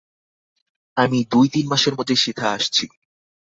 আমি 0.97 1.19
দুই-তিন 1.31 1.65
মাসের 1.67 1.93
মধ্যে 1.95 2.15
সেথা 2.15 2.45
আসছি। 2.51 2.85